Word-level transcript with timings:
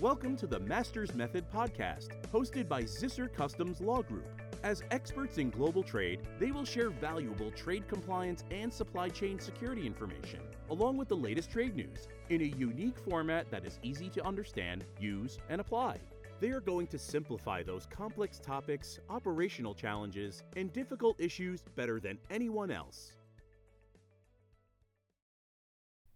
Welcome 0.00 0.34
to 0.36 0.46
the 0.46 0.60
Masters 0.60 1.14
Method 1.14 1.44
podcast, 1.52 2.08
hosted 2.32 2.66
by 2.70 2.84
Zisser 2.84 3.30
Customs 3.30 3.82
Law 3.82 4.00
Group. 4.00 4.24
As 4.62 4.82
experts 4.90 5.36
in 5.36 5.50
global 5.50 5.82
trade, 5.82 6.22
they 6.38 6.52
will 6.52 6.64
share 6.64 6.88
valuable 6.88 7.50
trade 7.50 7.86
compliance 7.86 8.42
and 8.50 8.72
supply 8.72 9.10
chain 9.10 9.38
security 9.38 9.86
information, 9.86 10.40
along 10.70 10.96
with 10.96 11.08
the 11.08 11.16
latest 11.16 11.50
trade 11.50 11.76
news, 11.76 12.08
in 12.30 12.40
a 12.40 12.44
unique 12.44 12.96
format 12.98 13.50
that 13.50 13.66
is 13.66 13.78
easy 13.82 14.08
to 14.08 14.26
understand, 14.26 14.86
use, 14.98 15.36
and 15.50 15.60
apply. 15.60 15.98
They 16.40 16.48
are 16.48 16.60
going 16.62 16.86
to 16.86 16.98
simplify 16.98 17.62
those 17.62 17.84
complex 17.84 18.38
topics, 18.38 19.00
operational 19.10 19.74
challenges, 19.74 20.44
and 20.56 20.72
difficult 20.72 21.20
issues 21.20 21.60
better 21.76 22.00
than 22.00 22.16
anyone 22.30 22.70
else. 22.70 23.18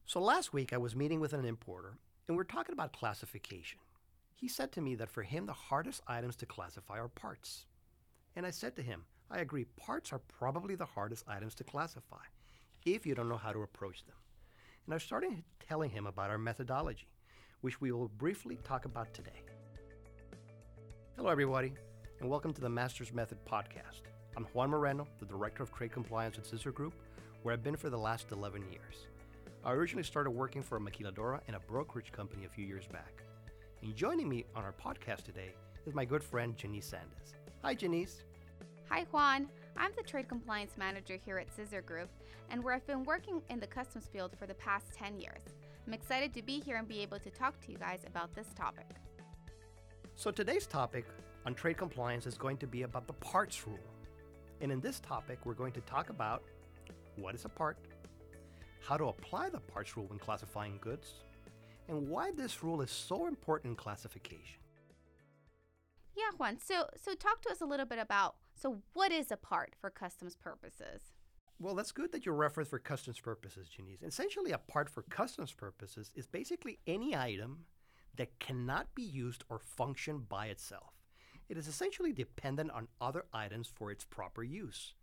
So 0.06 0.22
last 0.22 0.54
week 0.54 0.72
I 0.72 0.78
was 0.78 0.96
meeting 0.96 1.20
with 1.20 1.34
an 1.34 1.44
importer 1.44 1.98
and 2.26 2.36
we 2.36 2.40
are 2.40 2.44
talking 2.44 2.72
about 2.72 2.92
classification. 2.92 3.78
He 4.34 4.48
said 4.48 4.72
to 4.72 4.80
me 4.80 4.94
that 4.96 5.10
for 5.10 5.22
him 5.22 5.46
the 5.46 5.52
hardest 5.52 6.02
items 6.06 6.36
to 6.36 6.46
classify 6.46 6.98
are 6.98 7.08
parts. 7.08 7.66
And 8.34 8.46
I 8.46 8.50
said 8.50 8.76
to 8.76 8.82
him, 8.82 9.04
I 9.30 9.38
agree, 9.38 9.64
parts 9.76 10.12
are 10.12 10.20
probably 10.38 10.74
the 10.74 10.86
hardest 10.86 11.24
items 11.28 11.54
to 11.56 11.64
classify 11.64 12.24
if 12.84 13.06
you 13.06 13.14
don't 13.14 13.28
know 13.28 13.36
how 13.36 13.52
to 13.52 13.62
approach 13.62 14.04
them. 14.06 14.16
And 14.86 14.94
I 14.94 14.98
started 14.98 15.32
telling 15.66 15.90
him 15.90 16.06
about 16.06 16.30
our 16.30 16.38
methodology, 16.38 17.08
which 17.60 17.80
we 17.80 17.92
will 17.92 18.08
briefly 18.08 18.58
talk 18.64 18.84
about 18.86 19.12
today. 19.12 19.42
Hello, 21.16 21.28
everybody, 21.28 21.74
and 22.20 22.28
welcome 22.28 22.52
to 22.54 22.60
the 22.60 22.68
Masters 22.68 23.12
Method 23.12 23.38
podcast. 23.44 24.02
I'm 24.36 24.44
Juan 24.46 24.70
Moreno, 24.70 25.06
the 25.20 25.26
Director 25.26 25.62
of 25.62 25.72
Trade 25.72 25.92
Compliance 25.92 26.38
at 26.38 26.44
Zisser 26.44 26.72
Group, 26.72 26.94
where 27.42 27.52
I've 27.52 27.62
been 27.62 27.76
for 27.76 27.90
the 27.90 27.98
last 27.98 28.32
11 28.32 28.64
years. 28.70 29.08
I 29.66 29.72
originally 29.72 30.04
started 30.04 30.32
working 30.32 30.62
for 30.62 30.76
a 30.76 30.80
maquiladora 30.80 31.40
and 31.46 31.56
a 31.56 31.60
brokerage 31.60 32.12
company 32.12 32.44
a 32.44 32.48
few 32.50 32.66
years 32.66 32.86
back. 32.86 33.22
And 33.82 33.96
joining 33.96 34.28
me 34.28 34.44
on 34.54 34.62
our 34.62 34.74
podcast 34.74 35.22
today 35.22 35.54
is 35.86 35.94
my 35.94 36.04
good 36.04 36.22
friend 36.22 36.54
Janice 36.54 36.84
Sanders. 36.84 37.32
Hi, 37.62 37.74
Janice. 37.74 38.24
Hi, 38.90 39.06
Juan. 39.10 39.48
I'm 39.78 39.92
the 39.96 40.02
Trade 40.02 40.28
Compliance 40.28 40.72
Manager 40.76 41.16
here 41.16 41.38
at 41.38 41.46
Zisser 41.56 41.82
Group, 41.82 42.10
and 42.50 42.62
where 42.62 42.74
I've 42.74 42.86
been 42.86 43.04
working 43.04 43.40
in 43.48 43.58
the 43.58 43.66
customs 43.66 44.06
field 44.06 44.32
for 44.38 44.46
the 44.46 44.52
past 44.52 44.92
10 44.92 45.18
years. 45.18 45.40
I'm 45.86 45.94
excited 45.94 46.34
to 46.34 46.42
be 46.42 46.60
here 46.60 46.76
and 46.76 46.86
be 46.86 47.00
able 47.00 47.18
to 47.20 47.30
talk 47.30 47.58
to 47.62 47.72
you 47.72 47.78
guys 47.78 48.00
about 48.06 48.34
this 48.34 48.48
topic. 48.54 48.90
So, 50.14 50.30
today's 50.30 50.66
topic 50.66 51.06
on 51.46 51.54
trade 51.54 51.78
compliance 51.78 52.26
is 52.26 52.36
going 52.36 52.58
to 52.58 52.66
be 52.66 52.82
about 52.82 53.06
the 53.06 53.14
parts 53.14 53.66
rule. 53.66 53.78
And 54.60 54.70
in 54.70 54.82
this 54.82 55.00
topic, 55.00 55.38
we're 55.46 55.54
going 55.54 55.72
to 55.72 55.80
talk 55.80 56.10
about 56.10 56.42
what 57.16 57.34
is 57.34 57.46
a 57.46 57.48
part, 57.48 57.78
how 58.86 58.96
to 58.96 59.06
apply 59.06 59.48
the 59.48 59.60
parts 59.60 59.96
rule 59.96 60.06
when 60.06 60.18
classifying 60.18 60.78
goods, 60.80 61.14
and 61.88 62.08
why 62.08 62.30
this 62.30 62.62
rule 62.62 62.80
is 62.80 62.90
so 62.90 63.26
important 63.26 63.72
in 63.72 63.76
classification. 63.76 64.60
Yeah, 66.16 66.30
Juan. 66.36 66.58
So, 66.58 66.86
so 66.96 67.14
talk 67.14 67.42
to 67.42 67.50
us 67.50 67.60
a 67.60 67.66
little 67.66 67.86
bit 67.86 67.98
about 67.98 68.36
so 68.54 68.82
what 68.92 69.12
is 69.12 69.30
a 69.30 69.36
part 69.36 69.74
for 69.80 69.90
customs 69.90 70.36
purposes? 70.36 71.12
Well, 71.58 71.74
that's 71.74 71.92
good 71.92 72.12
that 72.12 72.26
you 72.26 72.32
reference 72.32 72.68
for 72.68 72.78
customs 72.78 73.20
purposes, 73.20 73.68
Janice. 73.68 74.02
Essentially, 74.02 74.52
a 74.52 74.58
part 74.58 74.88
for 74.88 75.02
customs 75.02 75.52
purposes 75.52 76.12
is 76.14 76.26
basically 76.26 76.78
any 76.86 77.16
item 77.16 77.64
that 78.16 78.38
cannot 78.38 78.94
be 78.94 79.02
used 79.02 79.44
or 79.48 79.58
function 79.58 80.24
by 80.28 80.46
itself. 80.46 80.94
It 81.48 81.56
is 81.56 81.68
essentially 81.68 82.12
dependent 82.12 82.70
on 82.70 82.88
other 83.00 83.26
items 83.32 83.68
for 83.72 83.90
its 83.90 84.04
proper 84.04 84.42
use. 84.42 84.94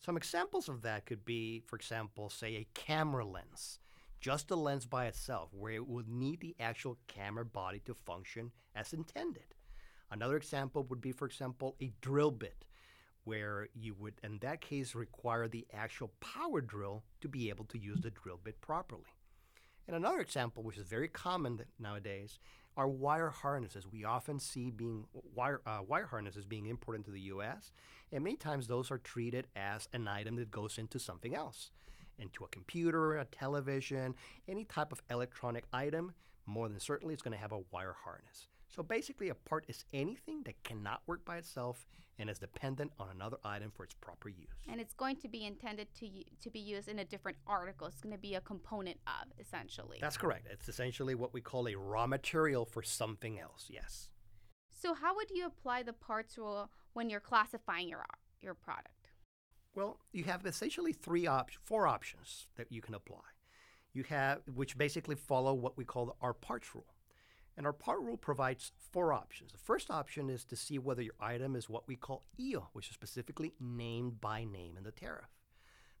Some 0.00 0.16
examples 0.16 0.68
of 0.68 0.82
that 0.82 1.06
could 1.06 1.24
be, 1.24 1.60
for 1.66 1.76
example, 1.76 2.30
say 2.30 2.54
a 2.54 2.68
camera 2.74 3.26
lens, 3.26 3.80
just 4.20 4.50
a 4.50 4.56
lens 4.56 4.86
by 4.86 5.06
itself, 5.06 5.50
where 5.52 5.72
it 5.72 5.86
would 5.86 6.08
need 6.08 6.40
the 6.40 6.56
actual 6.60 6.98
camera 7.08 7.44
body 7.44 7.80
to 7.86 7.94
function 7.94 8.52
as 8.74 8.92
intended. 8.92 9.54
Another 10.10 10.36
example 10.36 10.84
would 10.84 11.00
be, 11.00 11.12
for 11.12 11.26
example, 11.26 11.76
a 11.82 11.92
drill 12.00 12.30
bit, 12.30 12.64
where 13.24 13.68
you 13.74 13.94
would, 13.98 14.14
in 14.22 14.38
that 14.38 14.60
case, 14.60 14.94
require 14.94 15.48
the 15.48 15.66
actual 15.74 16.12
power 16.20 16.60
drill 16.60 17.04
to 17.20 17.28
be 17.28 17.50
able 17.50 17.66
to 17.66 17.78
use 17.78 18.00
the 18.00 18.10
drill 18.10 18.40
bit 18.42 18.60
properly. 18.60 19.12
And 19.86 19.96
another 19.96 20.20
example, 20.20 20.62
which 20.62 20.78
is 20.78 20.86
very 20.86 21.08
common 21.08 21.60
nowadays, 21.78 22.38
are 22.78 22.88
wire 22.88 23.28
harnesses. 23.28 23.86
We 23.90 24.04
often 24.04 24.38
see 24.38 24.70
being 24.70 25.04
wire 25.34 25.60
uh, 25.66 25.80
wire 25.86 26.06
harnesses 26.06 26.46
being 26.46 26.66
imported 26.66 27.00
into 27.00 27.10
the 27.10 27.20
U.S., 27.22 27.72
and 28.12 28.24
many 28.24 28.36
times 28.36 28.66
those 28.66 28.90
are 28.90 28.98
treated 28.98 29.48
as 29.56 29.88
an 29.92 30.08
item 30.08 30.36
that 30.36 30.50
goes 30.50 30.78
into 30.78 30.98
something 30.98 31.34
else, 31.34 31.72
into 32.18 32.44
a 32.44 32.48
computer, 32.48 33.16
a 33.16 33.24
television, 33.26 34.14
any 34.48 34.64
type 34.64 34.92
of 34.92 35.02
electronic 35.10 35.64
item. 35.72 36.14
More 36.46 36.68
than 36.68 36.80
certainly, 36.80 37.12
it's 37.12 37.22
going 37.22 37.36
to 37.36 37.42
have 37.42 37.52
a 37.52 37.60
wire 37.72 37.96
harness. 38.04 38.46
So 38.68 38.82
basically, 38.82 39.30
a 39.30 39.34
part 39.34 39.64
is 39.68 39.84
anything 39.92 40.42
that 40.44 40.62
cannot 40.62 41.02
work 41.06 41.24
by 41.24 41.38
itself 41.38 41.86
and 42.18 42.28
is 42.28 42.38
dependent 42.38 42.92
on 42.98 43.08
another 43.14 43.38
item 43.44 43.70
for 43.70 43.84
its 43.84 43.94
proper 43.94 44.28
use. 44.28 44.48
And 44.70 44.80
it's 44.80 44.94
going 44.94 45.16
to 45.16 45.28
be 45.28 45.46
intended 45.46 45.88
to 46.00 46.08
to 46.42 46.50
be 46.50 46.58
used 46.58 46.88
in 46.88 46.98
a 46.98 47.04
different 47.04 47.38
article. 47.46 47.86
It's 47.86 48.00
going 48.00 48.14
to 48.14 48.20
be 48.20 48.34
a 48.34 48.40
component 48.40 48.98
of, 49.06 49.28
essentially. 49.38 49.98
That's 50.00 50.16
correct. 50.16 50.48
It's 50.50 50.68
essentially 50.68 51.14
what 51.14 51.32
we 51.32 51.40
call 51.40 51.68
a 51.68 51.74
raw 51.74 52.06
material 52.06 52.64
for 52.64 52.82
something 52.82 53.40
else. 53.40 53.66
Yes. 53.68 54.10
So 54.70 54.94
how 54.94 55.16
would 55.16 55.30
you 55.30 55.46
apply 55.46 55.82
the 55.82 55.92
parts 55.92 56.38
rule 56.38 56.70
when 56.92 57.08
you're 57.10 57.20
classifying 57.20 57.88
your 57.88 58.04
your 58.40 58.54
product? 58.54 59.10
Well, 59.74 59.98
you 60.12 60.24
have 60.24 60.44
essentially 60.44 60.92
three 60.92 61.26
op- 61.26 61.50
four 61.64 61.86
options 61.86 62.48
that 62.56 62.70
you 62.70 62.80
can 62.80 62.94
apply. 62.94 63.20
You 63.92 64.02
have 64.04 64.42
which 64.54 64.76
basically 64.76 65.14
follow 65.14 65.54
what 65.54 65.76
we 65.76 65.84
call 65.84 66.06
the, 66.06 66.12
our 66.20 66.34
parts 66.34 66.74
rule. 66.74 66.94
And 67.58 67.66
our 67.66 67.72
part 67.72 67.98
rule 68.00 68.16
provides 68.16 68.70
four 68.92 69.12
options. 69.12 69.50
The 69.50 69.58
first 69.58 69.90
option 69.90 70.30
is 70.30 70.44
to 70.44 70.54
see 70.54 70.78
whether 70.78 71.02
your 71.02 71.14
item 71.20 71.56
is 71.56 71.68
what 71.68 71.88
we 71.88 71.96
call 71.96 72.22
EO, 72.38 72.68
which 72.72 72.88
is 72.88 72.94
specifically 72.94 73.52
named 73.58 74.20
by 74.20 74.44
name 74.44 74.76
in 74.78 74.84
the 74.84 74.92
tariff. 74.92 75.26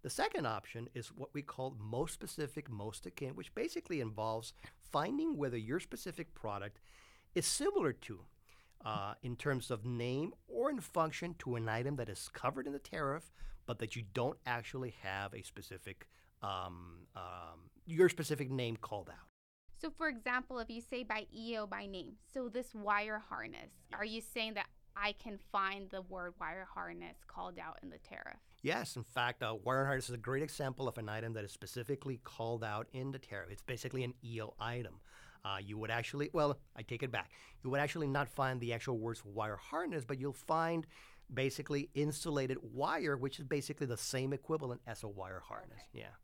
The 0.02 0.08
second 0.08 0.46
option 0.46 0.88
is 0.94 1.08
what 1.08 1.34
we 1.34 1.42
call 1.42 1.76
most 1.76 2.14
specific, 2.14 2.70
most 2.70 3.06
akin, 3.06 3.30
which 3.30 3.56
basically 3.56 4.00
involves 4.00 4.52
finding 4.92 5.36
whether 5.36 5.56
your 5.56 5.80
specific 5.80 6.32
product 6.32 6.78
is 7.34 7.44
similar 7.44 7.92
to, 7.92 8.20
uh, 8.84 9.14
in 9.24 9.34
terms 9.34 9.72
of 9.72 9.84
name 9.84 10.34
or 10.46 10.70
in 10.70 10.78
function, 10.78 11.34
to 11.40 11.56
an 11.56 11.68
item 11.68 11.96
that 11.96 12.08
is 12.08 12.30
covered 12.32 12.68
in 12.68 12.72
the 12.72 12.78
tariff, 12.78 13.32
but 13.66 13.80
that 13.80 13.96
you 13.96 14.04
don't 14.14 14.38
actually 14.46 14.94
have 15.02 15.34
a 15.34 15.42
specific, 15.42 16.06
um, 16.40 17.08
um, 17.16 17.68
your 17.84 18.08
specific 18.08 18.48
name 18.48 18.76
called 18.76 19.10
out. 19.10 19.27
So, 19.80 19.90
for 19.96 20.08
example, 20.08 20.58
if 20.58 20.68
you 20.68 20.80
say 20.80 21.04
by 21.04 21.26
EO 21.32 21.66
by 21.66 21.86
name, 21.86 22.14
so 22.32 22.48
this 22.48 22.74
wire 22.74 23.22
harness, 23.28 23.70
are 23.92 24.04
you 24.04 24.20
saying 24.20 24.54
that 24.54 24.66
I 24.96 25.12
can 25.12 25.38
find 25.52 25.88
the 25.88 26.02
word 26.02 26.34
wire 26.40 26.66
harness 26.74 27.18
called 27.28 27.60
out 27.60 27.78
in 27.82 27.90
the 27.90 27.98
tariff? 27.98 28.38
Yes, 28.62 28.96
in 28.96 29.04
fact, 29.04 29.40
uh, 29.42 29.54
wire 29.62 29.84
harness 29.84 30.08
is 30.08 30.16
a 30.16 30.18
great 30.18 30.42
example 30.42 30.88
of 30.88 30.98
an 30.98 31.08
item 31.08 31.32
that 31.34 31.44
is 31.44 31.52
specifically 31.52 32.20
called 32.24 32.64
out 32.64 32.88
in 32.92 33.12
the 33.12 33.20
tariff. 33.20 33.50
It's 33.52 33.62
basically 33.62 34.02
an 34.02 34.14
EO 34.24 34.54
item. 34.58 34.94
Uh, 35.44 35.58
you 35.64 35.78
would 35.78 35.92
actually, 35.92 36.28
well, 36.32 36.58
I 36.76 36.82
take 36.82 37.04
it 37.04 37.12
back. 37.12 37.30
You 37.62 37.70
would 37.70 37.80
actually 37.80 38.08
not 38.08 38.28
find 38.28 38.60
the 38.60 38.72
actual 38.72 38.98
words 38.98 39.24
wire 39.24 39.56
harness, 39.56 40.04
but 40.04 40.18
you'll 40.18 40.32
find 40.32 40.88
basically 41.32 41.88
insulated 41.94 42.58
wire, 42.62 43.16
which 43.16 43.38
is 43.38 43.44
basically 43.44 43.86
the 43.86 43.96
same 43.96 44.32
equivalent 44.32 44.80
as 44.88 45.04
a 45.04 45.08
wire 45.08 45.42
harness. 45.46 45.78
Okay. 45.94 46.00
Yeah. 46.00 46.16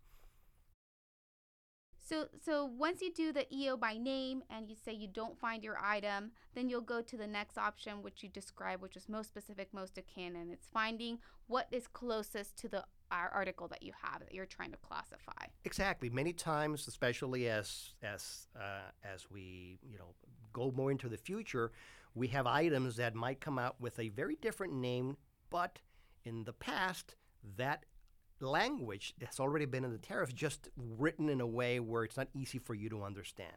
So, 2.06 2.26
so 2.44 2.66
once 2.66 3.00
you 3.00 3.10
do 3.12 3.32
the 3.32 3.47
EO 3.54 3.78
by 3.78 3.97
name 3.97 4.42
and 4.50 4.69
you 4.69 4.76
say 4.76 4.92
you 4.92 5.09
don't 5.09 5.38
find 5.38 5.65
your 5.65 5.78
item, 5.82 6.32
then 6.54 6.69
you'll 6.69 6.82
go 6.82 7.00
to 7.00 7.16
the 7.16 7.26
next 7.26 7.56
option, 7.56 8.03
which 8.03 8.22
you 8.22 8.28
describe, 8.28 8.82
which 8.82 8.94
is 8.94 9.09
most 9.09 9.28
specific, 9.28 9.72
most 9.72 9.97
akin, 9.97 10.37
and 10.37 10.53
it's 10.53 10.69
finding 10.72 11.18
what 11.47 11.66
is 11.71 11.86
closest 11.86 12.59
to 12.59 12.68
the 12.68 12.84
article 13.10 13.68
that 13.68 13.83
you 13.83 13.92
have 14.03 14.21
that 14.21 14.34
you're 14.34 14.45
trying 14.45 14.72
to 14.72 14.78
classify. 14.78 15.47
Exactly. 15.65 16.10
Many 16.10 16.33
times, 16.33 16.89
especially 16.89 17.48
as 17.48 17.95
as 18.03 18.48
uh, 18.59 18.91
as 19.04 19.30
we 19.30 19.78
you 19.89 19.98
know 19.98 20.15
go 20.53 20.72
more 20.77 20.91
into 20.91 21.09
the 21.09 21.16
future, 21.16 21.72
we 22.15 22.28
have 22.28 22.47
items 22.47 22.97
that 22.97 23.15
might 23.15 23.41
come 23.41 23.59
out 23.59 23.80
with 23.80 23.98
a 23.98 24.09
very 24.10 24.36
different 24.36 24.74
name, 24.74 25.16
but 25.48 25.78
in 26.24 26.45
the 26.45 26.53
past 26.53 27.16
that 27.57 27.84
language 28.41 29.15
that's 29.19 29.41
already 29.41 29.65
been 29.65 29.84
in 29.84 29.92
the 29.92 29.98
tariff 29.98 30.34
just 30.34 30.69
written 30.77 31.28
in 31.28 31.41
a 31.41 31.47
way 31.47 31.81
where 31.81 32.04
it's 32.04 32.16
not 32.16 32.28
easy 32.34 32.59
for 32.59 32.75
you 32.75 32.89
to 32.91 33.03
understand. 33.03 33.57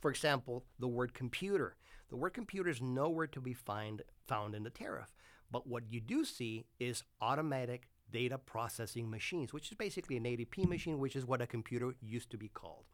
For 0.00 0.10
example, 0.10 0.64
the 0.78 0.88
word 0.88 1.14
computer. 1.14 1.76
The 2.08 2.16
word 2.16 2.30
computer 2.30 2.70
is 2.70 2.82
nowhere 2.82 3.26
to 3.28 3.40
be 3.40 3.54
find, 3.54 4.02
found 4.26 4.54
in 4.54 4.62
the 4.62 4.70
tariff. 4.70 5.14
But 5.50 5.66
what 5.66 5.84
you 5.90 6.00
do 6.00 6.24
see 6.24 6.66
is 6.78 7.04
automatic 7.20 7.88
data 8.12 8.38
processing 8.38 9.10
machines, 9.10 9.52
which 9.52 9.70
is 9.70 9.76
basically 9.76 10.16
an 10.16 10.24
ADP 10.24 10.68
machine, 10.68 10.98
which 10.98 11.16
is 11.16 11.24
what 11.24 11.42
a 11.42 11.46
computer 11.46 11.94
used 12.00 12.30
to 12.30 12.36
be 12.36 12.48
called. 12.48 12.84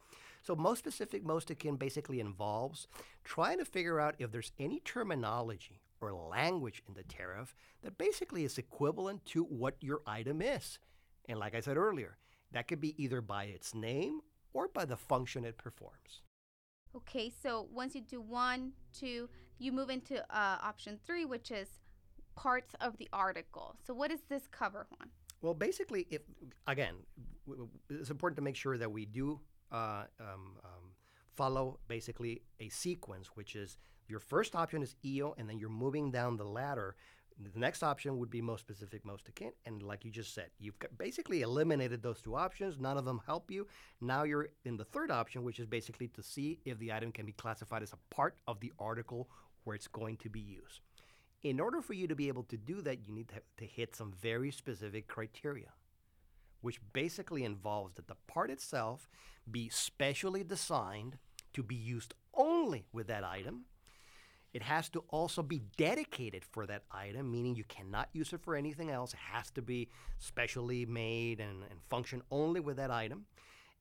So, 0.41 0.55
most 0.55 0.79
specific, 0.79 1.23
most 1.23 1.49
akin 1.49 1.77
basically 1.77 2.19
involves 2.19 2.87
trying 3.23 3.59
to 3.59 3.65
figure 3.65 3.99
out 3.99 4.15
if 4.19 4.31
there's 4.31 4.51
any 4.59 4.79
terminology 4.81 5.81
or 6.01 6.13
language 6.13 6.83
in 6.87 6.95
the 6.95 7.03
tariff 7.03 7.55
that 7.81 7.97
basically 7.97 8.43
is 8.43 8.57
equivalent 8.57 9.25
to 9.27 9.43
what 9.43 9.75
your 9.79 10.01
item 10.05 10.41
is. 10.41 10.79
And 11.27 11.39
like 11.39 11.55
I 11.55 11.59
said 11.61 11.77
earlier, 11.77 12.17
that 12.51 12.67
could 12.67 12.81
be 12.81 13.01
either 13.01 13.21
by 13.21 13.45
its 13.45 13.73
name 13.73 14.21
or 14.53 14.67
by 14.67 14.85
the 14.85 14.97
function 14.97 15.45
it 15.45 15.57
performs. 15.57 16.21
Okay, 16.95 17.31
so 17.41 17.67
once 17.71 17.95
you 17.95 18.01
do 18.01 18.21
one, 18.21 18.73
two, 18.97 19.27
you 19.57 19.71
move 19.71 19.89
into 19.89 20.21
uh, 20.29 20.57
option 20.61 20.99
three, 21.05 21.25
which 21.25 21.49
is 21.49 21.67
parts 22.35 22.75
of 22.81 22.97
the 22.97 23.09
article. 23.11 23.75
So 23.85 23.93
what 23.93 24.11
does 24.11 24.21
this 24.29 24.47
cover, 24.51 24.85
Juan? 24.91 25.09
Well, 25.41 25.53
basically, 25.53 26.07
if 26.09 26.21
again, 26.67 26.95
it's 27.89 28.09
important 28.09 28.37
to 28.37 28.43
make 28.43 28.55
sure 28.55 28.77
that 28.77 28.91
we 28.91 29.05
do 29.05 29.39
uh, 29.71 30.05
um, 30.19 30.57
um, 30.63 30.93
follow 31.35 31.79
basically 31.87 32.41
a 32.59 32.69
sequence, 32.69 33.27
which 33.33 33.55
is 33.55 33.77
your 34.07 34.19
first 34.19 34.55
option 34.55 34.81
is 34.83 34.95
EO, 35.03 35.33
and 35.37 35.49
then 35.49 35.57
you're 35.57 35.69
moving 35.69 36.11
down 36.11 36.37
the 36.37 36.45
ladder. 36.45 36.95
The 37.39 37.59
next 37.59 37.83
option 37.83 38.19
would 38.19 38.29
be 38.29 38.41
most 38.41 38.61
specific, 38.61 39.03
most 39.03 39.27
akin, 39.27 39.51
and 39.65 39.81
like 39.81 40.05
you 40.05 40.11
just 40.11 40.33
said, 40.33 40.49
you've 40.59 40.77
basically 40.97 41.41
eliminated 41.41 42.01
those 42.01 42.21
two 42.21 42.35
options. 42.35 42.79
None 42.79 42.97
of 42.97 43.05
them 43.05 43.21
help 43.25 43.49
you. 43.49 43.67
Now 44.01 44.23
you're 44.23 44.49
in 44.65 44.77
the 44.77 44.85
third 44.85 45.09
option, 45.09 45.43
which 45.43 45.59
is 45.59 45.65
basically 45.65 46.07
to 46.09 46.21
see 46.21 46.59
if 46.63 46.77
the 46.77 46.93
item 46.93 47.11
can 47.11 47.25
be 47.25 47.31
classified 47.31 47.81
as 47.81 47.93
a 47.93 48.15
part 48.15 48.35
of 48.47 48.59
the 48.59 48.71
article 48.77 49.29
where 49.63 49.75
it's 49.75 49.87
going 49.87 50.17
to 50.17 50.29
be 50.29 50.39
used. 50.39 50.81
In 51.41 51.59
order 51.59 51.81
for 51.81 51.93
you 51.93 52.07
to 52.07 52.15
be 52.15 52.27
able 52.27 52.43
to 52.43 52.57
do 52.57 52.81
that, 52.81 53.05
you 53.05 53.13
need 53.13 53.29
to, 53.29 53.41
to 53.57 53.65
hit 53.65 53.95
some 53.95 54.13
very 54.13 54.51
specific 54.51 55.07
criteria, 55.07 55.73
which 56.61 56.79
basically 56.93 57.43
involves 57.43 57.95
that 57.95 58.07
the 58.07 58.15
part 58.27 58.49
itself 58.51 59.09
be 59.49 59.69
specially 59.69 60.43
designed 60.43 61.17
to 61.53 61.63
be 61.63 61.75
used 61.75 62.13
only 62.33 62.85
with 62.93 63.07
that 63.07 63.23
item. 63.23 63.65
It 64.53 64.61
has 64.61 64.87
to 64.89 65.03
also 65.09 65.41
be 65.41 65.63
dedicated 65.77 66.45
for 66.45 66.67
that 66.67 66.83
item, 66.91 67.31
meaning 67.31 67.55
you 67.55 67.63
cannot 67.63 68.09
use 68.13 68.33
it 68.33 68.41
for 68.41 68.55
anything 68.55 68.91
else. 68.91 69.13
It 69.13 69.19
has 69.31 69.49
to 69.51 69.61
be 69.63 69.89
specially 70.19 70.85
made 70.85 71.39
and, 71.39 71.63
and 71.69 71.81
function 71.89 72.21
only 72.29 72.59
with 72.59 72.77
that 72.77 72.91
item. 72.91 73.25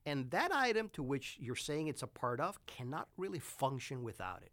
And 0.07 0.31
that 0.31 0.51
item 0.53 0.89
to 0.95 1.03
which 1.03 1.37
you're 1.39 1.57
saying 1.57 1.89
it's 1.89 2.03
a 2.03 2.07
part 2.07 2.41
of 2.41 2.65
cannot 2.67 3.09
really 3.17 3.39
function 3.39 4.03
without 4.03 4.43
it. 4.43 4.53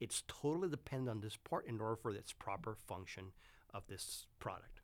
It's 0.00 0.24
totally 0.26 0.68
dependent 0.68 1.08
on 1.10 1.20
this 1.20 1.36
part 1.36 1.66
in 1.66 1.80
order 1.80 1.96
for 1.96 2.10
its 2.10 2.32
proper 2.32 2.74
function 2.74 3.26
of 3.72 3.86
this 3.86 4.26
product. 4.40 4.79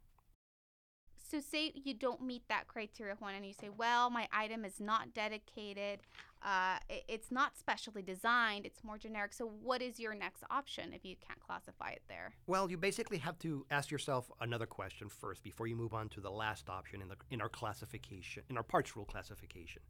So 1.28 1.40
say 1.40 1.72
you 1.74 1.94
don't 1.94 2.22
meet 2.22 2.42
that 2.48 2.68
criteria, 2.68 3.16
Juan, 3.16 3.34
and 3.34 3.44
you 3.44 3.52
say, 3.52 3.68
well, 3.68 4.10
my 4.10 4.28
item 4.32 4.64
is 4.64 4.80
not 4.80 5.12
dedicated, 5.12 6.00
uh, 6.42 6.78
it- 6.88 7.04
it's 7.08 7.32
not 7.32 7.56
specially 7.56 8.02
designed, 8.02 8.64
it's 8.64 8.84
more 8.84 8.96
generic. 8.96 9.32
So 9.32 9.46
what 9.46 9.82
is 9.82 9.98
your 9.98 10.14
next 10.14 10.44
option 10.50 10.92
if 10.92 11.04
you 11.04 11.16
can't 11.16 11.40
classify 11.40 11.90
it 11.90 12.02
there? 12.08 12.34
Well, 12.46 12.70
you 12.70 12.76
basically 12.76 13.18
have 13.18 13.38
to 13.40 13.66
ask 13.70 13.90
yourself 13.90 14.30
another 14.40 14.66
question 14.66 15.08
first 15.08 15.42
before 15.42 15.66
you 15.66 15.74
move 15.74 15.94
on 15.94 16.08
to 16.10 16.20
the 16.20 16.30
last 16.30 16.68
option 16.68 17.02
in, 17.02 17.08
the, 17.08 17.16
in 17.30 17.40
our 17.40 17.48
classification, 17.48 18.44
in 18.48 18.56
our 18.56 18.62
parts 18.62 18.94
rule 18.94 19.04
classification. 19.06 19.82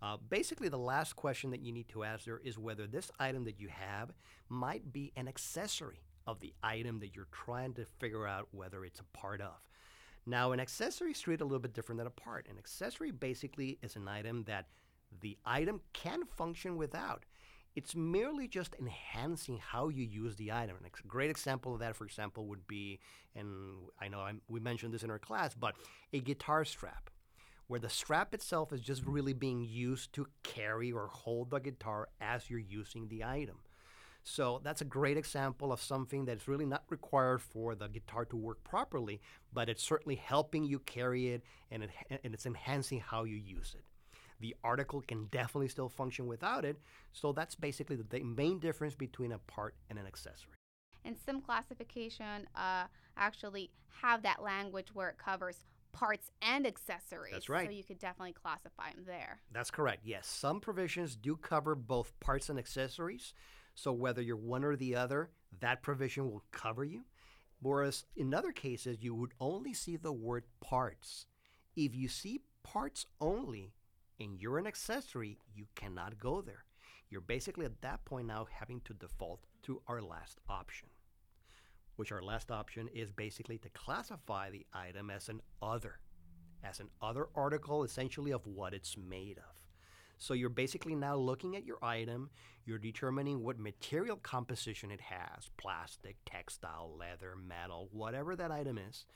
Uh, 0.00 0.16
basically, 0.16 0.68
the 0.68 0.78
last 0.78 1.16
question 1.16 1.50
that 1.50 1.60
you 1.60 1.72
need 1.72 1.88
to 1.88 2.04
ask 2.04 2.24
there 2.24 2.38
is 2.38 2.56
whether 2.56 2.86
this 2.86 3.10
item 3.18 3.44
that 3.44 3.60
you 3.60 3.68
have 3.68 4.12
might 4.48 4.92
be 4.92 5.12
an 5.16 5.28
accessory 5.28 6.00
of 6.26 6.40
the 6.40 6.54
item 6.62 7.00
that 7.00 7.14
you're 7.16 7.26
trying 7.32 7.74
to 7.74 7.84
figure 7.84 8.26
out 8.26 8.48
whether 8.52 8.84
it's 8.84 9.00
a 9.00 9.04
part 9.16 9.40
of. 9.40 9.56
Now, 10.28 10.52
an 10.52 10.60
accessory 10.60 11.12
is 11.12 11.20
treated 11.20 11.40
a 11.40 11.46
little 11.46 11.58
bit 11.58 11.72
different 11.72 11.96
than 11.96 12.06
a 12.06 12.10
part. 12.10 12.48
An 12.50 12.58
accessory 12.58 13.10
basically 13.10 13.78
is 13.80 13.96
an 13.96 14.06
item 14.06 14.44
that 14.44 14.66
the 15.22 15.38
item 15.46 15.80
can 15.94 16.26
function 16.26 16.76
without. 16.76 17.24
It's 17.74 17.96
merely 17.96 18.46
just 18.46 18.74
enhancing 18.78 19.58
how 19.58 19.88
you 19.88 20.04
use 20.04 20.36
the 20.36 20.52
item. 20.52 20.76
A 20.84 21.08
great 21.08 21.30
example 21.30 21.72
of 21.72 21.80
that, 21.80 21.96
for 21.96 22.04
example, 22.04 22.44
would 22.46 22.66
be, 22.66 23.00
and 23.34 23.88
I 23.98 24.08
know 24.08 24.20
I'm, 24.20 24.42
we 24.48 24.60
mentioned 24.60 24.92
this 24.92 25.02
in 25.02 25.10
our 25.10 25.18
class, 25.18 25.54
but 25.54 25.76
a 26.12 26.20
guitar 26.20 26.62
strap, 26.66 27.08
where 27.66 27.80
the 27.80 27.88
strap 27.88 28.34
itself 28.34 28.70
is 28.70 28.82
just 28.82 29.06
really 29.06 29.32
being 29.32 29.62
used 29.62 30.12
to 30.12 30.26
carry 30.42 30.92
or 30.92 31.06
hold 31.06 31.48
the 31.48 31.58
guitar 31.58 32.08
as 32.20 32.50
you're 32.50 32.58
using 32.58 33.08
the 33.08 33.24
item. 33.24 33.60
So 34.28 34.60
that's 34.62 34.82
a 34.82 34.84
great 34.84 35.16
example 35.16 35.72
of 35.72 35.80
something 35.80 36.26
that's 36.26 36.46
really 36.46 36.66
not 36.66 36.84
required 36.90 37.40
for 37.40 37.74
the 37.74 37.88
guitar 37.88 38.26
to 38.26 38.36
work 38.36 38.62
properly, 38.62 39.22
but 39.54 39.70
it's 39.70 39.82
certainly 39.82 40.16
helping 40.16 40.64
you 40.64 40.80
carry 40.80 41.28
it 41.28 41.42
and, 41.70 41.84
it, 41.84 41.90
and 42.22 42.34
it's 42.34 42.44
enhancing 42.44 43.00
how 43.00 43.24
you 43.24 43.36
use 43.36 43.74
it. 43.76 43.84
The 44.40 44.54
article 44.62 45.00
can 45.00 45.24
definitely 45.30 45.68
still 45.68 45.88
function 45.88 46.26
without 46.26 46.66
it, 46.66 46.76
so 47.12 47.32
that's 47.32 47.54
basically 47.54 47.96
the, 47.96 48.22
main 48.22 48.58
difference 48.58 48.94
between 48.94 49.32
a 49.32 49.38
part 49.38 49.74
and 49.88 49.98
an 49.98 50.06
accessory. 50.06 50.52
And 51.06 51.16
some 51.24 51.40
classification 51.40 52.46
uh, 52.54 52.84
actually 53.16 53.70
have 54.02 54.22
that 54.22 54.42
language 54.42 54.88
where 54.92 55.08
it 55.08 55.16
covers 55.16 55.64
parts 55.92 56.30
and 56.42 56.66
accessories. 56.66 57.32
That's 57.32 57.48
right. 57.48 57.66
So 57.66 57.72
you 57.72 57.82
could 57.82 57.98
definitely 57.98 58.34
classify 58.34 58.92
them 58.92 59.04
there. 59.06 59.40
That's 59.50 59.70
correct. 59.70 60.02
Yes, 60.04 60.26
some 60.26 60.60
provisions 60.60 61.16
do 61.16 61.34
cover 61.34 61.74
both 61.74 62.12
parts 62.20 62.50
and 62.50 62.58
accessories. 62.58 63.32
So 63.78 63.92
whether 63.92 64.20
you're 64.20 64.36
one 64.36 64.64
or 64.64 64.74
the 64.74 64.96
other, 64.96 65.30
that 65.60 65.82
provision 65.82 66.28
will 66.28 66.42
cover 66.50 66.84
you. 66.84 67.02
Whereas 67.62 68.06
in 68.16 68.34
other 68.34 68.50
cases, 68.50 68.98
you 69.00 69.14
would 69.14 69.34
only 69.38 69.72
see 69.72 69.96
the 69.96 70.12
word 70.12 70.42
parts. 70.60 71.26
If 71.76 71.94
you 71.94 72.08
see 72.08 72.40
parts 72.64 73.06
only 73.20 73.74
and 74.18 74.36
you're 74.36 74.58
an 74.58 74.66
accessory, 74.66 75.38
you 75.54 75.66
cannot 75.76 76.18
go 76.18 76.40
there. 76.40 76.64
You're 77.08 77.20
basically 77.20 77.66
at 77.66 77.80
that 77.82 78.04
point 78.04 78.26
now 78.26 78.48
having 78.50 78.80
to 78.80 78.94
default 78.94 79.46
to 79.62 79.80
our 79.86 80.02
last 80.02 80.40
option, 80.48 80.88
which 81.94 82.10
our 82.10 82.20
last 82.20 82.50
option 82.50 82.88
is 82.92 83.12
basically 83.12 83.58
to 83.58 83.68
classify 83.68 84.50
the 84.50 84.66
item 84.74 85.08
as 85.08 85.28
an 85.28 85.40
other, 85.62 86.00
as 86.64 86.80
an 86.80 86.88
other 87.00 87.28
article 87.32 87.84
essentially 87.84 88.32
of 88.32 88.44
what 88.44 88.74
it's 88.74 88.96
made 88.96 89.38
of. 89.38 89.67
So 90.18 90.34
you're 90.34 90.50
basically 90.50 90.94
now 90.94 91.16
looking 91.16 91.56
at 91.56 91.64
your 91.64 91.82
item, 91.82 92.30
you're 92.64 92.78
determining 92.78 93.42
what 93.42 93.58
material 93.58 94.16
composition 94.16 94.90
it 94.90 95.00
has 95.00 95.50
plastic, 95.56 96.16
textile, 96.26 96.92
leather, 96.98 97.34
metal, 97.36 97.88
whatever 97.92 98.34
that 98.36 98.50
item 98.50 98.78
is. 98.78 99.06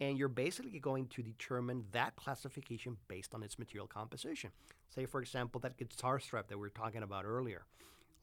And 0.00 0.18
you're 0.18 0.28
basically 0.28 0.78
going 0.78 1.06
to 1.08 1.22
determine 1.22 1.84
that 1.92 2.16
classification 2.16 2.96
based 3.08 3.34
on 3.34 3.42
its 3.42 3.58
material 3.58 3.86
composition. 3.86 4.50
Say, 4.94 5.06
for 5.06 5.20
example, 5.20 5.60
that 5.60 5.78
guitar 5.78 6.18
strap 6.18 6.48
that 6.48 6.58
we 6.58 6.62
were 6.62 6.70
talking 6.70 7.02
about 7.02 7.24
earlier. 7.24 7.64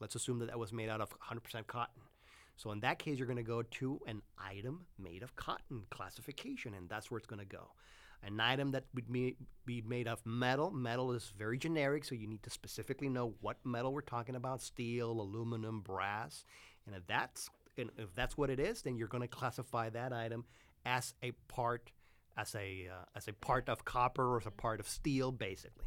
Let's 0.00 0.14
assume 0.14 0.38
that 0.40 0.46
that 0.46 0.58
was 0.58 0.72
made 0.72 0.88
out 0.88 1.00
of 1.00 1.10
100% 1.20 1.66
cotton. 1.66 2.02
So 2.56 2.70
in 2.70 2.80
that 2.80 3.00
case, 3.00 3.18
you're 3.18 3.26
going 3.26 3.36
to 3.36 3.42
go 3.42 3.62
to 3.62 4.00
an 4.06 4.22
item 4.38 4.86
made 4.98 5.24
of 5.24 5.34
cotton 5.34 5.82
classification, 5.90 6.74
and 6.74 6.88
that's 6.88 7.10
where 7.10 7.18
it's 7.18 7.26
going 7.26 7.40
to 7.40 7.44
go 7.44 7.70
an 8.26 8.40
item 8.40 8.72
that 8.72 8.84
would 8.94 9.10
be, 9.10 9.36
be 9.66 9.82
made 9.82 10.08
of 10.08 10.24
metal. 10.24 10.70
Metal 10.70 11.12
is 11.12 11.32
very 11.36 11.58
generic, 11.58 12.04
so 12.04 12.14
you 12.14 12.26
need 12.26 12.42
to 12.42 12.50
specifically 12.50 13.08
know 13.08 13.34
what 13.40 13.56
metal 13.64 13.92
we're 13.92 14.00
talking 14.00 14.34
about: 14.34 14.62
steel, 14.62 15.10
aluminum, 15.10 15.80
brass. 15.80 16.44
And 16.86 16.94
if 16.94 17.06
that's 17.06 17.48
and 17.76 17.90
if 17.98 18.14
that's 18.14 18.36
what 18.36 18.50
it 18.50 18.60
is, 18.60 18.82
then 18.82 18.96
you're 18.96 19.08
going 19.08 19.22
to 19.22 19.28
classify 19.28 19.90
that 19.90 20.12
item 20.12 20.44
as 20.86 21.14
a 21.22 21.32
part, 21.48 21.90
as 22.36 22.54
a 22.54 22.88
uh, 22.90 23.04
as 23.16 23.28
a 23.28 23.32
part 23.32 23.68
of 23.68 23.84
copper 23.84 24.34
or 24.34 24.40
as 24.40 24.46
a 24.46 24.50
part 24.50 24.80
of 24.80 24.88
steel, 24.88 25.32
basically. 25.32 25.86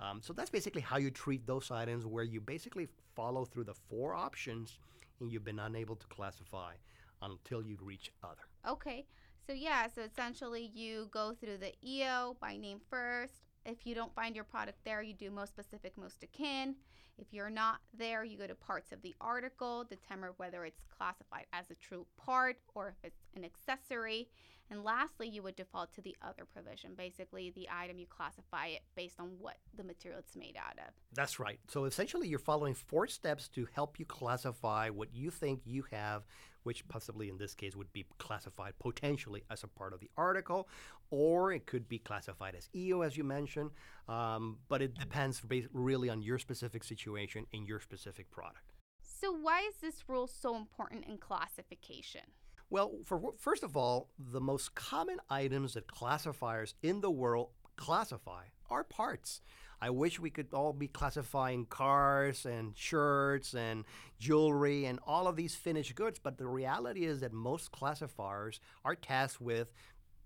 Um, 0.00 0.20
so 0.22 0.32
that's 0.32 0.50
basically 0.50 0.82
how 0.82 0.96
you 0.96 1.10
treat 1.10 1.46
those 1.46 1.70
items, 1.70 2.04
where 2.04 2.24
you 2.24 2.40
basically 2.40 2.88
follow 3.14 3.44
through 3.44 3.64
the 3.64 3.74
four 3.74 4.14
options, 4.14 4.78
and 5.20 5.30
you've 5.30 5.44
been 5.44 5.60
unable 5.60 5.96
to 5.96 6.06
classify 6.08 6.74
until 7.22 7.62
you 7.62 7.78
reach 7.80 8.10
other. 8.22 8.42
Okay. 8.68 9.06
So 9.46 9.52
yeah, 9.52 9.88
so 9.94 10.02
essentially 10.02 10.70
you 10.74 11.08
go 11.10 11.34
through 11.38 11.58
the 11.58 11.74
EO 11.86 12.36
by 12.40 12.56
name 12.56 12.80
first. 12.88 13.34
If 13.66 13.86
you 13.86 13.94
don't 13.94 14.14
find 14.14 14.34
your 14.34 14.44
product 14.44 14.78
there, 14.84 15.02
you 15.02 15.14
do 15.14 15.30
most 15.30 15.50
specific, 15.50 15.96
most 15.98 16.22
akin. 16.22 16.76
If 17.18 17.26
you're 17.30 17.50
not 17.50 17.78
there, 17.96 18.24
you 18.24 18.36
go 18.36 18.46
to 18.46 18.54
parts 18.54 18.90
of 18.90 19.02
the 19.02 19.14
article, 19.20 19.84
determine 19.84 20.30
whether 20.38 20.64
it's 20.64 20.82
classified 20.96 21.46
as 21.52 21.70
a 21.70 21.74
true 21.74 22.06
part 22.16 22.56
or 22.74 22.88
if 22.88 22.94
it's 23.04 23.22
an 23.36 23.44
accessory. 23.44 24.28
And 24.70 24.82
lastly, 24.82 25.28
you 25.28 25.42
would 25.42 25.56
default 25.56 25.92
to 25.94 26.00
the 26.00 26.16
other 26.22 26.46
provision. 26.50 26.94
Basically, 26.96 27.50
the 27.50 27.68
item 27.70 27.98
you 27.98 28.06
classify 28.06 28.68
it 28.68 28.80
based 28.96 29.20
on 29.20 29.32
what 29.38 29.58
the 29.76 29.84
material 29.84 30.20
it's 30.20 30.34
made 30.36 30.56
out 30.56 30.78
of. 30.78 30.94
That's 31.12 31.38
right. 31.38 31.60
So 31.68 31.84
essentially, 31.84 32.28
you're 32.28 32.38
following 32.38 32.74
four 32.74 33.06
steps 33.06 33.48
to 33.48 33.68
help 33.74 33.98
you 33.98 34.06
classify 34.06 34.88
what 34.88 35.14
you 35.14 35.30
think 35.30 35.60
you 35.66 35.84
have, 35.90 36.24
which 36.64 36.86
possibly 36.88 37.28
in 37.28 37.38
this 37.38 37.54
case 37.54 37.76
would 37.76 37.92
be 37.92 38.04
classified 38.18 38.74
potentially 38.78 39.44
as 39.50 39.62
a 39.62 39.68
part 39.68 39.92
of 39.92 40.00
the 40.00 40.10
article, 40.16 40.68
or 41.10 41.52
it 41.52 41.66
could 41.66 41.88
be 41.88 41.98
classified 41.98 42.54
as 42.54 42.68
EO, 42.74 43.02
as 43.02 43.16
you 43.16 43.24
mentioned. 43.24 43.70
Um, 44.08 44.58
but 44.68 44.82
it 44.82 44.94
depends 44.98 45.40
really 45.72 46.10
on 46.10 46.20
your 46.20 46.38
specific 46.38 46.84
situation 46.84 47.46
and 47.52 47.66
your 47.66 47.80
specific 47.80 48.30
product. 48.30 48.72
So 49.00 49.32
why 49.32 49.60
is 49.60 49.76
this 49.80 50.04
rule 50.08 50.26
so 50.26 50.56
important 50.56 51.06
in 51.06 51.18
classification? 51.18 52.22
Well, 52.70 52.92
for 53.04 53.20
first 53.38 53.62
of 53.62 53.76
all, 53.76 54.10
the 54.18 54.40
most 54.40 54.74
common 54.74 55.18
items 55.30 55.74
that 55.74 55.86
classifiers 55.86 56.74
in 56.82 57.00
the 57.00 57.10
world 57.10 57.50
classify 57.76 58.44
are 58.70 58.84
parts. 58.84 59.40
I 59.80 59.90
wish 59.90 60.18
we 60.18 60.30
could 60.30 60.52
all 60.52 60.72
be 60.72 60.88
classifying 60.88 61.66
cars 61.66 62.46
and 62.46 62.76
shirts 62.76 63.54
and 63.54 63.84
jewelry 64.18 64.86
and 64.86 64.98
all 65.06 65.26
of 65.26 65.36
these 65.36 65.54
finished 65.54 65.94
goods, 65.94 66.18
but 66.18 66.38
the 66.38 66.46
reality 66.46 67.04
is 67.04 67.20
that 67.20 67.32
most 67.32 67.72
classifiers 67.72 68.60
are 68.84 68.94
tasked 68.94 69.40
with 69.40 69.72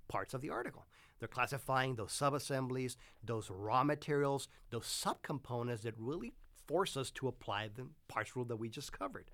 parts 0.09 0.35
of 0.35 0.40
the 0.40 0.50
article. 0.50 0.87
They're 1.19 1.28
classifying 1.28 1.97
those 1.97 2.12
subassemblies, 2.12 2.97
those 3.25 3.50
raw 3.50 3.83
materials, 3.85 4.49
those 4.71 4.87
subcomponents 4.87 5.83
that 5.83 5.95
really 5.99 6.33
force 6.67 6.97
us 6.97 7.11
to 7.12 7.28
apply 7.28 7.71
the 7.75 7.87
parts 8.09 8.37
rule 8.37 8.45
that 8.45 8.57
we 8.57 8.69
just 8.69 8.93
covered. 8.93 9.31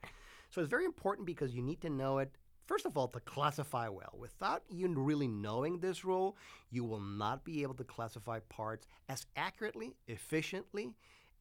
So 0.50 0.60
it's 0.60 0.70
very 0.70 0.84
important 0.84 1.26
because 1.26 1.54
you 1.54 1.62
need 1.62 1.80
to 1.82 1.90
know 1.90 2.18
it. 2.18 2.32
First 2.66 2.86
of 2.86 2.96
all, 2.96 3.08
to 3.08 3.20
classify 3.20 3.88
well. 3.88 4.14
Without 4.18 4.62
you 4.70 4.88
really 4.88 5.28
knowing 5.28 5.80
this 5.80 6.04
rule, 6.04 6.36
you 6.70 6.84
will 6.84 7.00
not 7.00 7.44
be 7.44 7.62
able 7.62 7.74
to 7.74 7.84
classify 7.84 8.40
parts 8.48 8.86
as 9.08 9.26
accurately, 9.36 9.94
efficiently, 10.08 10.94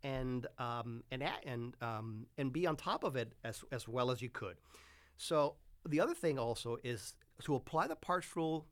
and 0.04 0.48
um, 0.60 1.04
and 1.12 1.24
and 1.46 1.76
um, 1.82 2.26
and 2.38 2.52
be 2.52 2.68
on 2.68 2.76
top 2.76 3.04
of 3.04 3.16
it 3.16 3.34
as 3.44 3.64
as 3.72 3.88
well 3.88 4.12
as 4.12 4.22
you 4.22 4.30
could. 4.30 4.58
So 5.18 5.56
the 5.88 6.00
other 6.00 6.14
thing 6.14 6.38
also 6.38 6.78
is 6.84 7.14
to 7.44 7.56
apply 7.56 7.88
the 7.88 7.96
parts 7.96 8.36
rule 8.36 8.68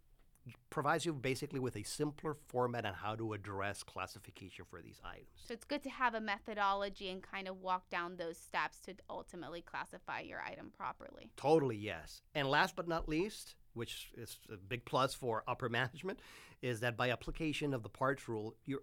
provides 0.69 1.05
you 1.05 1.13
basically 1.13 1.59
with 1.59 1.75
a 1.75 1.83
simpler 1.83 2.35
format 2.47 2.85
on 2.85 2.93
how 2.93 3.15
to 3.15 3.33
address 3.33 3.83
classification 3.83 4.65
for 4.69 4.81
these 4.81 4.99
items. 5.05 5.27
So 5.47 5.53
it's 5.53 5.65
good 5.65 5.83
to 5.83 5.89
have 5.89 6.15
a 6.15 6.21
methodology 6.21 7.09
and 7.09 7.21
kind 7.21 7.47
of 7.47 7.61
walk 7.61 7.89
down 7.89 8.15
those 8.15 8.37
steps 8.37 8.79
to 8.81 8.95
ultimately 9.09 9.61
classify 9.61 10.21
your 10.21 10.41
item 10.41 10.71
properly. 10.75 11.29
Totally, 11.37 11.77
yes. 11.77 12.21
And 12.33 12.49
last 12.49 12.75
but 12.75 12.87
not 12.87 13.07
least, 13.07 13.55
which 13.73 14.11
is 14.17 14.39
a 14.51 14.57
big 14.57 14.85
plus 14.85 15.13
for 15.13 15.43
upper 15.47 15.69
management, 15.69 16.19
is 16.61 16.79
that 16.79 16.97
by 16.97 17.11
application 17.11 17.73
of 17.73 17.83
the 17.83 17.89
parts 17.89 18.27
rule, 18.27 18.55
you're 18.65 18.81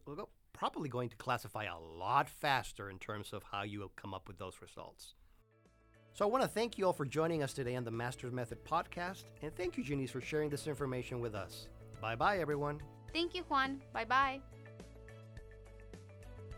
probably 0.53 0.89
going 0.89 1.09
to 1.09 1.17
classify 1.17 1.65
a 1.65 1.79
lot 1.79 2.29
faster 2.29 2.91
in 2.91 2.99
terms 2.99 3.33
of 3.33 3.45
how 3.53 3.63
you 3.63 3.81
will 3.81 3.93
come 3.95 4.13
up 4.13 4.27
with 4.27 4.39
those 4.39 4.61
results. 4.61 5.15
So 6.19 6.25
I 6.25 6.29
want 6.29 6.43
to 6.43 6.49
thank 6.49 6.77
you 6.77 6.85
all 6.85 6.93
for 6.93 7.05
joining 7.05 7.45
us 7.45 7.53
today 7.53 7.77
on 7.77 7.85
the 7.85 7.93
Masters 7.93 8.33
Method 8.33 8.59
podcast, 8.65 9.27
and 9.41 9.55
thank 9.55 9.79
you, 9.79 9.85
Janice, 9.85 10.11
for 10.11 10.21
sharing 10.21 10.51
this 10.51 10.67
information 10.67 11.21
with 11.21 11.37
us. 11.37 11.69
Bye 12.01 12.17
bye, 12.17 12.39
everyone. 12.39 12.81
Thank 13.13 13.37
you, 13.37 13.45
Juan. 13.45 13.81
Bye 13.93 14.05
bye. 14.05 14.41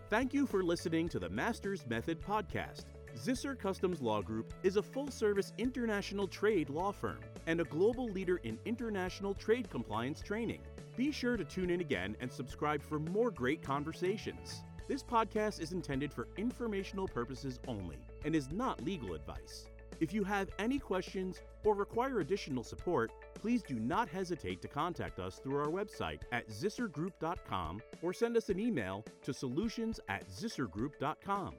Thank 0.08 0.32
you 0.32 0.46
for 0.46 0.62
listening 0.62 1.10
to 1.10 1.18
the 1.18 1.28
Masters 1.28 1.84
Method 1.86 2.22
podcast. 2.22 2.84
Zisser 3.14 3.58
Customs 3.58 4.00
Law 4.00 4.22
Group 4.22 4.54
is 4.62 4.78
a 4.78 4.82
full 4.82 5.10
service 5.10 5.52
international 5.58 6.26
trade 6.26 6.70
law 6.70 6.90
firm 6.90 7.20
and 7.46 7.60
a 7.60 7.64
global 7.64 8.06
leader 8.06 8.38
in 8.44 8.58
international 8.64 9.34
trade 9.34 9.68
compliance 9.68 10.22
training. 10.22 10.62
Be 10.96 11.12
sure 11.12 11.36
to 11.36 11.44
tune 11.44 11.68
in 11.68 11.82
again 11.82 12.16
and 12.20 12.32
subscribe 12.32 12.82
for 12.82 12.98
more 12.98 13.30
great 13.30 13.62
conversations. 13.62 14.62
This 14.90 15.04
podcast 15.04 15.60
is 15.60 15.70
intended 15.70 16.12
for 16.12 16.26
informational 16.36 17.06
purposes 17.06 17.60
only 17.68 17.98
and 18.24 18.34
is 18.34 18.50
not 18.50 18.82
legal 18.82 19.14
advice. 19.14 19.66
If 20.00 20.12
you 20.12 20.24
have 20.24 20.50
any 20.58 20.80
questions 20.80 21.42
or 21.62 21.76
require 21.76 22.18
additional 22.18 22.64
support, 22.64 23.12
please 23.34 23.62
do 23.62 23.76
not 23.76 24.08
hesitate 24.08 24.60
to 24.62 24.66
contact 24.66 25.20
us 25.20 25.38
through 25.38 25.58
our 25.58 25.68
website 25.68 26.22
at 26.32 26.48
zissergroup.com 26.48 27.80
or 28.02 28.12
send 28.12 28.36
us 28.36 28.48
an 28.48 28.58
email 28.58 29.04
to 29.22 29.32
solutions 29.32 30.00
at 30.08 30.28
zissergroup.com. 30.28 31.54